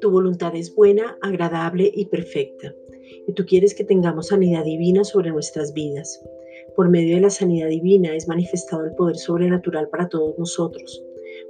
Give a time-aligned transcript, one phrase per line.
[0.00, 2.74] Tu voluntad es buena, agradable y perfecta,
[3.26, 6.20] y tú quieres que tengamos sanidad divina sobre nuestras vidas.
[6.76, 11.04] Por medio de la sanidad divina es manifestado el poder sobrenatural para todos nosotros.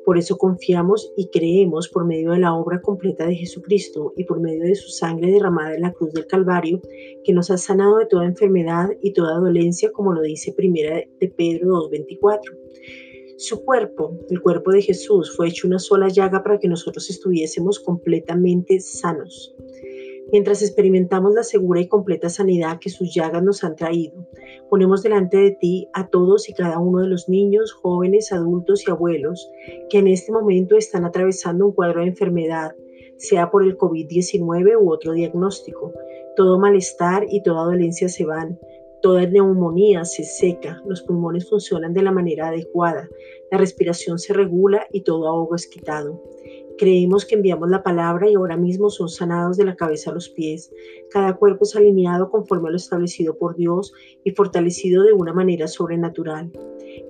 [0.05, 4.41] Por eso confiamos y creemos por medio de la obra completa de Jesucristo y por
[4.41, 6.81] medio de su sangre derramada en la cruz del Calvario,
[7.25, 11.29] que nos ha sanado de toda enfermedad y toda dolencia, como lo dice primera de
[11.29, 12.41] Pedro 2.24.
[13.39, 17.81] Su cuerpo, el cuerpo de Jesús, fue hecho una sola llaga para que nosotros estuviésemos
[17.81, 19.55] completamente sanos.
[20.31, 24.29] Mientras experimentamos la segura y completa sanidad que sus llagas nos han traído,
[24.71, 28.91] ponemos delante de ti a todos y cada uno de los niños, jóvenes, adultos y
[28.91, 29.51] abuelos
[29.91, 32.73] que en este momento están atravesando un cuadro de enfermedad,
[33.19, 35.93] sea por el COVID-19 u otro diagnóstico.
[36.37, 38.59] Todo malestar y toda dolencia se van,
[39.03, 43.09] Toda neumonía se seca, los pulmones funcionan de la manera adecuada,
[43.51, 46.23] la respiración se regula y todo ahogo es quitado.
[46.79, 50.29] Creemos que enviamos la palabra y ahora mismo son sanados de la cabeza a los
[50.29, 50.71] pies.
[51.11, 53.93] Cada cuerpo es alineado conforme a lo establecido por Dios
[54.25, 56.51] y fortalecido de una manera sobrenatural.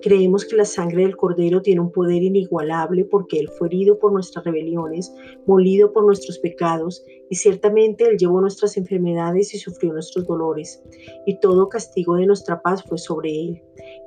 [0.00, 4.12] Creemos que la sangre del Cordero tiene un poder inigualable porque Él fue herido por
[4.12, 5.12] nuestras rebeliones,
[5.46, 10.82] molido por nuestros pecados, y ciertamente Él llevó nuestras enfermedades y sufrió nuestros dolores,
[11.26, 13.62] y todo castigo de nuestra paz fue sobre Él.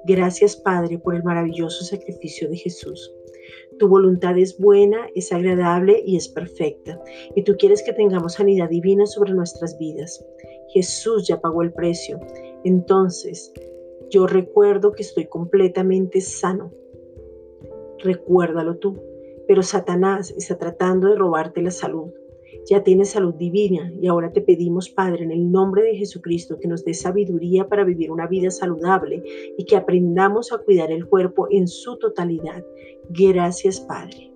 [0.06, 3.12] Gracias Padre por el maravilloso sacrificio de Jesús.
[3.80, 7.00] Tu voluntad es buena, es agradable y es perfecta,
[7.36, 10.26] y tú quieres que tengamos sanidad divina sobre nuestras vidas.
[10.70, 12.20] Jesús ya pagó el precio.
[12.64, 13.52] Entonces,
[14.10, 16.72] yo recuerdo que estoy completamente sano.
[18.00, 19.02] Recuérdalo tú.
[19.48, 22.12] Pero Satanás está tratando de robarte la salud.
[22.70, 26.68] Ya tienes salud divina y ahora te pedimos, Padre, en el nombre de Jesucristo, que
[26.68, 29.24] nos dé sabiduría para vivir una vida saludable
[29.58, 32.64] y que aprendamos a cuidar el cuerpo en su totalidad.
[33.10, 34.32] Gracias, Padre.